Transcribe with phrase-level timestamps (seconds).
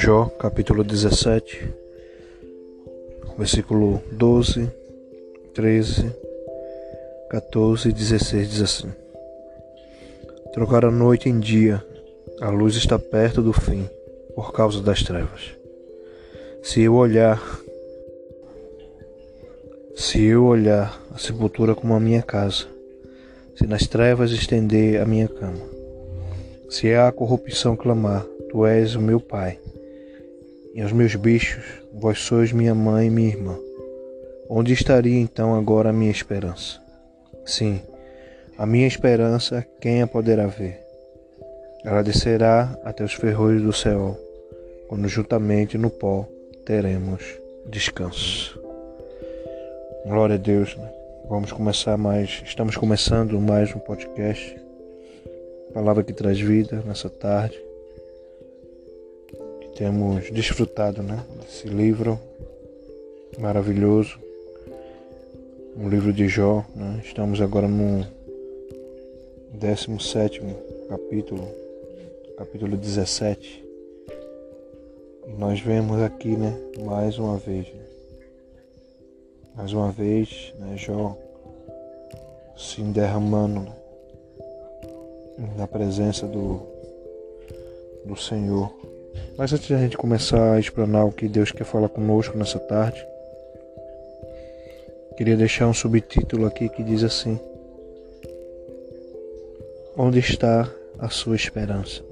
[0.00, 1.74] Jó, capítulo 17,
[3.36, 4.70] versículo 12,
[5.52, 6.14] 13,
[7.28, 8.92] 14 e 16 diz assim:
[10.52, 11.84] Trocar a noite em dia,
[12.40, 13.90] a luz está perto do fim,
[14.36, 15.56] por causa das trevas.
[16.62, 17.42] Se eu olhar,
[19.96, 22.66] se eu olhar a sepultura como a minha casa,
[23.56, 25.66] se nas trevas estender a minha cama,
[26.70, 29.58] se a corrupção clamar, tu és o meu pai
[30.74, 33.58] e aos meus bichos, vós sois minha mãe e minha irmã.
[34.48, 36.80] Onde estaria então agora a minha esperança?
[37.44, 37.80] Sim,
[38.56, 40.80] a minha esperança, quem a poderá ver?
[41.84, 44.18] Ela descerá até os ferrolhos do céu,
[44.88, 46.26] quando juntamente no pó
[46.64, 47.22] teremos
[47.66, 48.60] descanso.
[50.06, 50.76] Glória a Deus.
[50.76, 50.90] Né?
[51.28, 52.42] Vamos começar mais.
[52.44, 54.58] Estamos começando mais um podcast.
[55.72, 57.67] Palavra que traz vida nessa tarde
[59.78, 62.18] temos desfrutado né, desse livro
[63.38, 64.18] maravilhoso,
[65.76, 66.64] um livro de Jó.
[66.74, 67.00] Né?
[67.04, 68.04] Estamos agora no
[69.52, 70.40] 17
[70.88, 71.48] capítulo,
[72.36, 73.64] capítulo 17.
[75.28, 77.86] E nós vemos aqui né, mais uma vez, né?
[79.54, 81.16] mais uma vez, né, Jó
[82.56, 83.60] se derramando
[85.38, 86.62] né, na presença do,
[88.04, 88.97] do Senhor.
[89.38, 92.58] Mas antes de a gente começar a explanar o que Deus quer falar conosco nessa
[92.58, 93.06] tarde,
[95.16, 97.38] queria deixar um subtítulo aqui que diz assim:
[99.96, 102.02] Onde está a sua esperança?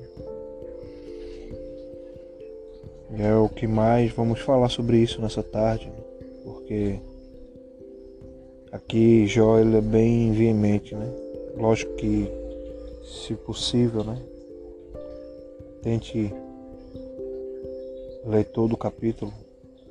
[3.19, 5.91] E é o que mais vamos falar sobre isso nessa tarde,
[6.45, 7.01] porque
[8.71, 11.13] aqui Jó ele é bem veemente, né?
[11.57, 12.31] Lógico que,
[13.03, 14.17] se possível, né?
[15.83, 16.33] Tente
[18.27, 19.33] ler todo o capítulo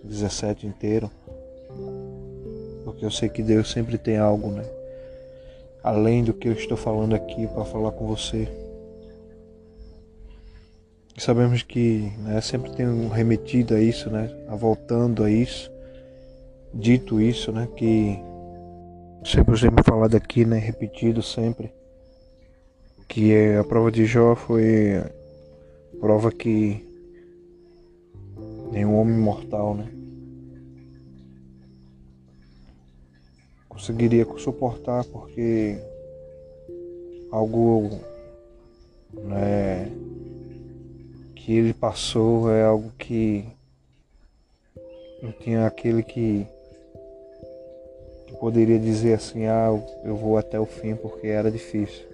[0.04, 1.10] 17 inteiro,
[2.84, 4.64] porque eu sei que Deus sempre tem algo, né?
[5.82, 8.48] Além do que eu estou falando aqui para falar com você.
[11.18, 14.30] E sabemos que né, sempre um remetido a isso, né?
[14.50, 15.72] A voltando a isso,
[16.74, 17.70] dito isso, né?
[17.78, 18.20] Que
[19.24, 20.58] sempre sempre falado aqui, né?
[20.58, 21.72] Repetido sempre,
[23.08, 25.02] que a prova de Jó foi
[26.02, 26.85] prova que
[28.72, 29.92] nenhum homem mortal, né?
[33.68, 35.78] Conseguiria suportar porque
[37.32, 37.90] algo
[39.14, 39.92] né,
[41.36, 43.46] que ele passou é algo que
[45.22, 46.46] não tinha aquele que,
[48.28, 49.68] que poderia dizer assim, ah,
[50.04, 52.06] eu vou até o fim porque era difícil.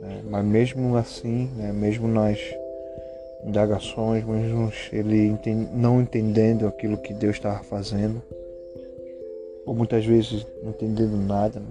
[0.00, 0.22] Né?
[0.28, 2.38] Mas mesmo assim, né, mesmo nós
[3.44, 5.38] indagações, mesmo ele
[5.72, 8.22] não entendendo aquilo que Deus estava fazendo,
[9.64, 11.60] ou muitas vezes não entendendo nada.
[11.60, 11.66] Né?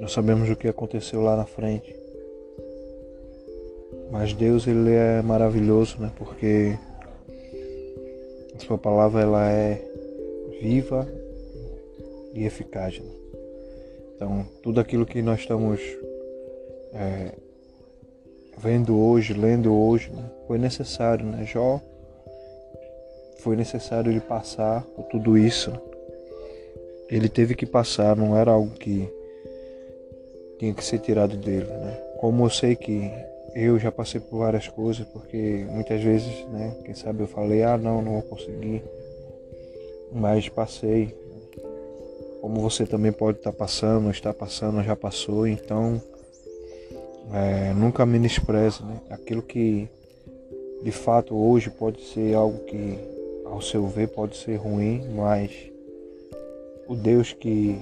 [0.00, 1.96] Nós sabemos o que aconteceu lá na frente.
[4.10, 6.10] Mas Deus ele é maravilhoso, né?
[6.16, 6.78] Porque
[8.54, 9.82] a sua palavra ela é
[10.60, 11.06] viva
[12.32, 12.98] e eficaz.
[13.00, 13.10] Né?
[14.14, 15.80] Então tudo aquilo que nós estamos
[16.94, 17.32] é,
[18.58, 20.24] vendo hoje, lendo hoje, né?
[20.46, 21.44] foi necessário, né?
[21.44, 21.80] Jó
[23.38, 25.72] foi necessário ele passar por tudo isso.
[27.08, 29.08] Ele teve que passar, não era algo que
[30.58, 31.96] tinha que ser tirado dele, né?
[32.20, 33.10] Como eu sei que
[33.54, 37.78] eu já passei por várias coisas, porque muitas vezes, né, quem sabe eu falei, ah,
[37.78, 38.82] não, não vou conseguir.
[40.12, 41.16] Mas passei.
[42.40, 46.00] Como você também pode estar passando, está passando, já passou, então
[47.32, 49.00] é, nunca menospreze né?
[49.10, 49.88] aquilo que
[50.82, 52.98] de fato hoje pode ser algo que
[53.44, 55.50] ao seu ver pode ser ruim, mas
[56.86, 57.78] o Deus que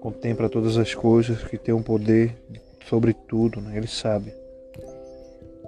[0.00, 2.34] contempla todas as coisas, que tem um poder
[2.88, 3.76] sobre tudo, né?
[3.76, 4.32] Ele sabe.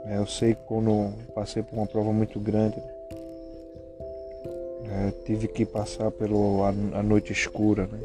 [0.07, 2.77] É, eu sei que quando passei por uma prova muito grande,
[4.91, 7.99] é, tive que passar pela a noite escura, né?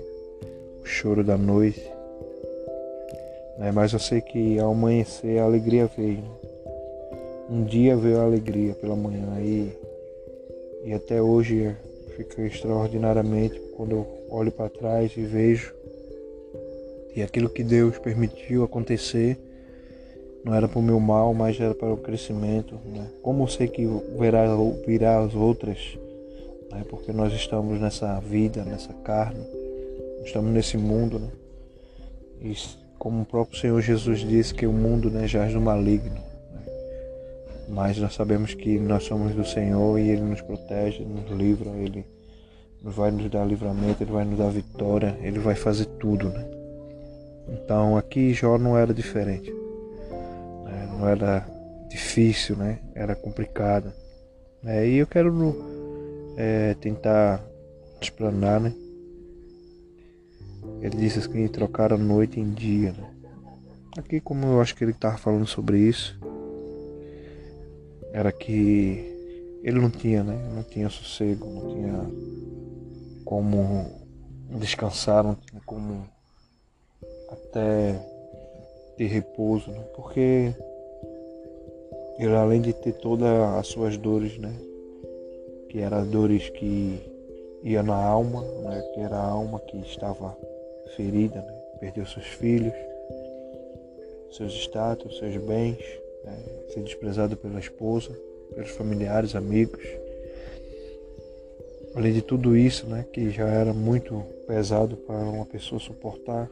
[0.81, 1.96] o choro da noite.
[3.57, 3.71] Né?
[3.71, 6.18] Mas eu sei que ao amanhecer a alegria veio.
[6.18, 6.30] Né?
[7.50, 9.71] Um dia veio a alegria pela manhã e,
[10.83, 11.75] e até hoje
[12.15, 15.77] fica extraordinariamente quando eu olho para trás e vejo
[17.18, 19.39] e aquilo que Deus permitiu acontecer
[20.45, 22.75] não era para o meu mal, mas era para o crescimento.
[22.86, 23.07] Né?
[23.24, 23.88] Como eu sei que
[24.19, 24.45] virá,
[24.86, 25.98] virá as outras,
[26.71, 26.86] né?
[26.88, 29.44] porque nós estamos nessa vida, nessa carne,
[30.24, 31.18] estamos nesse mundo.
[31.18, 31.30] Né?
[32.44, 32.56] E
[32.97, 36.15] como o próprio Senhor Jesus disse que o mundo né, jaz no maligno.
[36.15, 36.27] Né?
[37.67, 42.05] mas nós sabemos que nós somos do Senhor e Ele nos protege, nos livra, Ele
[42.81, 46.45] vai nos dar livramento, Ele vai nos dar vitória, Ele vai fazer tudo, né?
[47.49, 49.51] Então aqui Jó não era diferente,
[50.65, 50.89] né?
[50.97, 51.45] não era
[51.89, 52.79] difícil, né?
[52.95, 53.91] Era complicado.
[54.65, 55.55] É, e eu quero
[56.38, 57.44] é, tentar
[58.01, 58.73] explanar, né?
[60.81, 63.13] Ele disse que trocaram noite em dia, né?
[63.97, 66.19] Aqui como eu acho que ele estava falando sobre isso,
[68.12, 70.38] era que ele não tinha, né?
[70.53, 72.12] Não tinha sossego, não tinha
[73.25, 73.85] como
[74.59, 76.07] descansar, não tinha como
[77.30, 78.00] até
[78.95, 79.83] ter repouso, né?
[79.95, 80.53] porque
[82.18, 84.53] ele além de ter todas as suas dores, né?
[85.69, 87.00] Que eram dores que
[87.63, 88.81] ia na alma, né?
[88.94, 90.35] Que era a alma que estava
[90.95, 91.54] ferida, né?
[91.80, 92.74] Perdeu seus filhos,
[94.31, 95.78] seus status, seus bens,
[96.24, 96.38] né?
[96.69, 98.10] ser desprezado pela esposa,
[98.54, 99.84] pelos familiares, amigos.
[101.95, 106.50] Além de tudo isso, né, que já era muito pesado para uma pessoa suportar,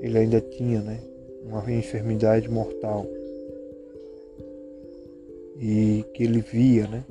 [0.00, 1.00] ele ainda tinha, né,
[1.44, 3.06] uma enfermidade mortal
[5.58, 7.04] e que ele via, né?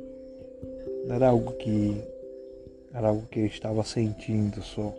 [1.06, 2.02] Não era algo que
[2.94, 4.94] era algo que ele estava sentindo só,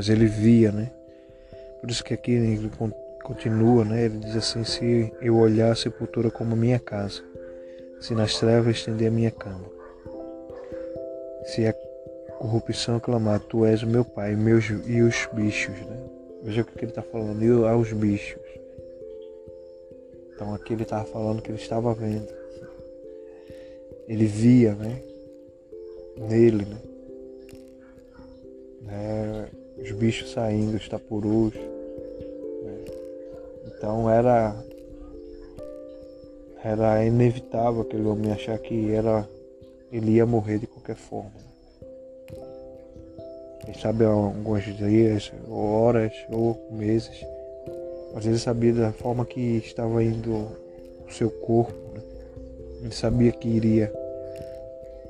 [0.00, 0.90] mas ele via, né?
[1.78, 2.70] Por isso que aqui ele
[3.22, 4.06] continua, né?
[4.06, 7.22] Ele diz assim: se eu olhar a sepultura como minha casa,
[8.00, 9.66] se nas trevas estender a minha cama,
[11.44, 11.74] se a
[12.38, 16.02] corrupção clamar, tu és o meu pai, meus e os bichos, né?
[16.44, 18.40] Veja o que ele está falando, e aos bichos.
[20.32, 22.32] Então aqui ele estava falando que ele estava vendo.
[24.08, 25.02] Ele via, né?
[26.16, 26.78] Nele, né?
[28.88, 31.54] É, os bichos saindo, os tapurus.
[31.54, 32.84] Né?
[33.66, 34.54] Então era
[36.62, 39.26] era inevitável aquele homem achar que era
[39.90, 41.32] ele ia morrer de qualquer forma.
[43.64, 47.24] Quem sabe alguns dias, horas ou meses.
[48.14, 50.48] Mas ele sabia da forma que estava indo
[51.06, 51.74] o seu corpo.
[51.94, 52.02] Né?
[52.82, 53.92] Ele sabia que iria.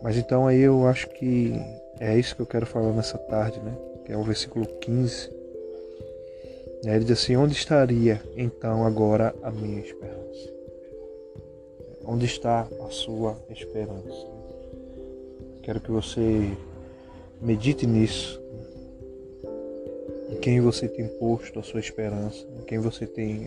[0.02, 1.55] Mas então aí eu acho que
[1.99, 3.75] é isso que eu quero falar nessa tarde, né?
[4.11, 5.31] Que é o versículo 15.
[6.83, 10.53] Ele diz assim: Onde estaria então agora a minha esperança?
[12.05, 14.27] Onde está a sua esperança?
[15.62, 16.51] Quero que você
[17.41, 18.43] medite nisso
[20.29, 23.47] em quem você tem posto a sua esperança, em quem você tem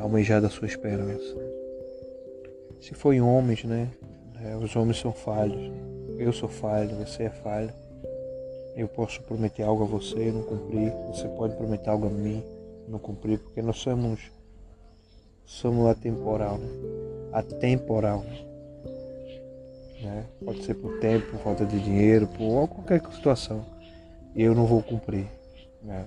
[0.00, 1.36] almejado a sua esperança.
[2.80, 3.92] Se em homens, né?
[4.44, 5.70] É, os homens são falhos.
[6.18, 7.72] Eu sou falho, você é falho.
[8.80, 10.90] Eu posso prometer algo a você e não cumprir.
[11.08, 12.42] Você pode prometer algo a mim
[12.88, 14.18] e não cumprir, porque nós somos
[15.44, 16.68] somos atemporal, né?
[17.30, 18.24] Atemporal.
[20.02, 20.24] Né?
[20.42, 23.66] Pode ser por tempo, por falta de dinheiro, por qualquer situação.
[24.34, 25.26] E eu não vou cumprir.
[25.82, 26.06] Né?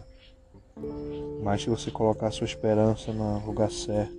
[1.44, 4.18] Mas se você colocar a sua esperança no lugar certo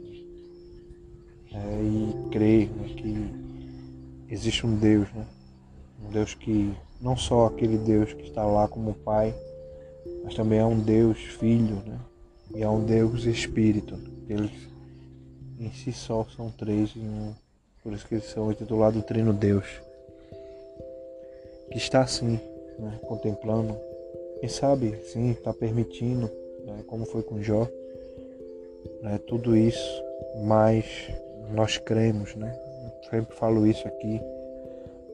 [1.50, 1.82] né?
[1.82, 5.26] e crer né, que existe um Deus, né?
[6.06, 6.72] um Deus que
[7.04, 9.34] não só aquele Deus que está lá como Pai,
[10.24, 12.00] mas também é um Deus Filho, né?
[12.54, 13.94] e é um Deus Espírito.
[14.26, 14.50] Eles
[15.60, 17.34] em si só são três em um,
[17.82, 19.66] por isso que eles são intitulados Trino Deus,
[21.70, 22.40] que está assim,
[22.78, 22.98] né?
[23.06, 23.76] contemplando
[24.40, 26.30] quem sabe, sim, está permitindo,
[26.66, 27.66] né, como foi com Jó,
[29.00, 30.02] né, tudo isso,
[30.44, 30.84] mas
[31.50, 32.54] nós cremos, né?
[33.02, 34.20] Eu sempre falo isso aqui.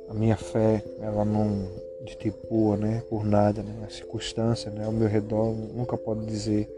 [0.09, 1.69] A minha fé, ela não
[2.05, 3.85] estipula, né, por nada, né?
[3.87, 6.69] A circunstância, né, ao meu redor nunca pode dizer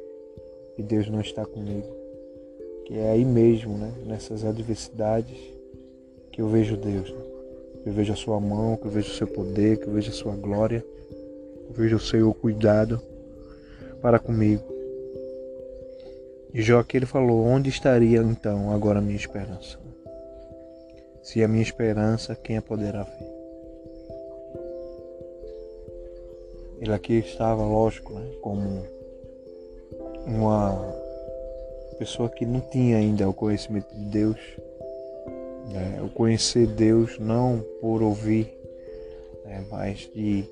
[0.74, 1.88] que Deus não está comigo.
[2.86, 5.38] Que é aí mesmo, né, nessas adversidades
[6.30, 7.20] que eu vejo Deus, né?
[7.82, 10.10] que eu vejo a sua mão, que eu vejo o seu poder, que eu vejo
[10.10, 10.84] a sua glória
[11.72, 13.00] veja o seu cuidado
[14.00, 14.62] para comigo.
[16.52, 19.78] E Jó aqui ele falou: Onde estaria então agora a minha esperança?
[21.22, 23.31] Se a minha esperança, quem a poderá ver?
[26.82, 28.84] Ele aqui estava, lógico, né, como
[30.26, 30.84] uma
[31.96, 34.36] pessoa que não tinha ainda o conhecimento de Deus,
[35.70, 38.52] né, o conhecer Deus não por ouvir,
[39.44, 40.44] né, mas de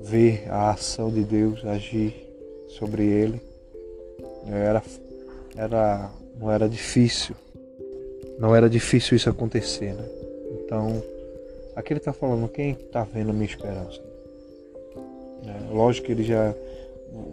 [0.00, 2.12] ver a ação de Deus agir
[2.66, 3.40] sobre ele.
[4.48, 4.82] Era,
[5.56, 7.36] era, não era difícil.
[8.36, 10.08] Não era difícil isso acontecer, né?
[10.60, 11.00] Então,
[11.76, 14.07] aqui ele está falando, quem está vendo a minha esperança?
[15.46, 16.54] É, lógico que ele já,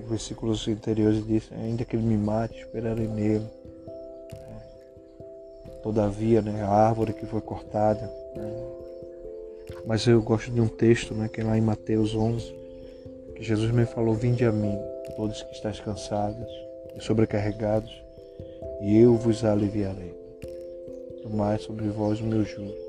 [0.08, 3.46] versículos anteriores diz, ainda que ele me mate, esperarei nele.
[4.34, 5.70] É.
[5.82, 8.12] todavia, né, a árvore que foi cortada.
[8.36, 8.52] Né?
[9.86, 12.54] Mas eu gosto de um texto, né, que é lá em Mateus 11,
[13.36, 14.78] que Jesus me falou: Vinde a mim,
[15.16, 16.48] todos que estáis cansados
[16.96, 17.92] e sobrecarregados,
[18.82, 20.14] e eu vos aliviarei.
[21.22, 22.86] Tomai sobre vós o meu jugo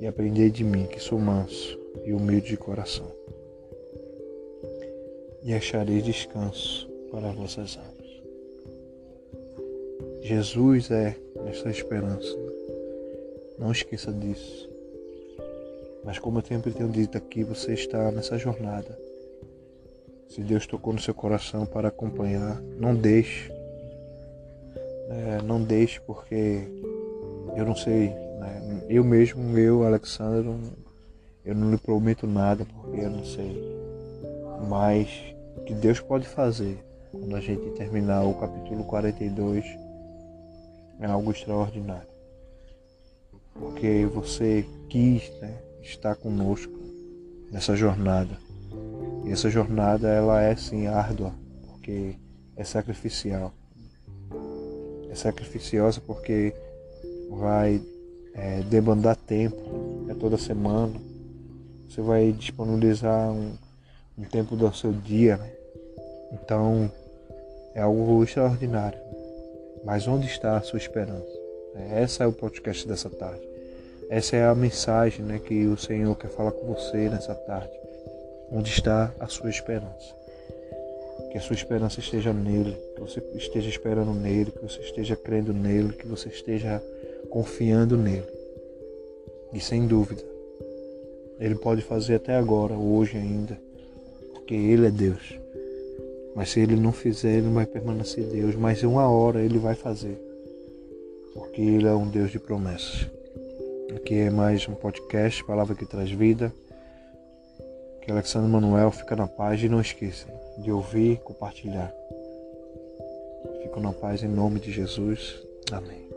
[0.00, 3.06] e aprendei de mim, que sou manso e humilde de coração,
[5.42, 7.98] e achareis descanso para vossas almas.
[10.22, 11.16] Jesus é
[11.46, 12.36] essa esperança.
[13.58, 14.68] Não esqueça disso.
[16.04, 18.98] Mas como eu sempre tenho dito aqui, você está nessa jornada.
[20.28, 23.50] Se Deus tocou no seu coração para acompanhar, não deixe.
[25.10, 26.60] É, não deixe porque
[27.56, 28.84] eu não sei, né?
[28.88, 30.54] eu mesmo, eu, Alexandre,
[31.44, 33.77] eu não lhe prometo nada porque eu não sei.
[34.66, 35.08] Mas
[35.56, 39.64] o que Deus pode fazer quando a gente terminar o capítulo 42
[41.00, 42.08] é algo extraordinário.
[43.54, 46.72] Porque você quis né, estar conosco
[47.50, 48.38] nessa jornada.
[49.24, 51.32] E essa jornada ela é sim árdua,
[51.66, 52.14] porque
[52.56, 53.52] é sacrificial.
[55.10, 56.54] É sacrificiosa porque
[57.30, 57.80] vai
[58.34, 61.00] é, demandar tempo, é toda semana.
[61.88, 63.56] Você vai disponibilizar um,
[64.18, 65.36] um tempo do seu dia.
[65.36, 65.50] Né?
[66.32, 66.90] Então
[67.74, 68.98] é algo extraordinário.
[69.84, 71.38] Mas onde está a sua esperança?
[71.92, 73.48] Essa é o podcast dessa tarde.
[74.10, 77.72] Essa é a mensagem né, que o Senhor quer falar com você nessa tarde.
[78.50, 80.16] Onde está a sua esperança?
[81.30, 85.52] Que a sua esperança esteja nele, que você esteja esperando nele, que você esteja crendo
[85.52, 86.82] nele, que você esteja
[87.28, 88.26] confiando nele.
[89.52, 90.22] E sem dúvida,
[91.38, 93.58] ele pode fazer até agora, hoje ainda,
[94.48, 95.38] porque ele é Deus.
[96.34, 98.56] Mas se ele não fizer, ele não vai permanecer Deus.
[98.56, 100.18] Mas uma hora ele vai fazer.
[101.34, 103.06] Porque ele é um Deus de promessas.
[103.94, 106.50] Aqui é mais um podcast, Palavra que Traz Vida.
[108.00, 110.26] Que Alexandre Manuel fica na paz e não esqueça
[110.56, 111.92] de ouvir e compartilhar.
[113.62, 115.38] Fico na paz em nome de Jesus.
[115.70, 116.07] Amém.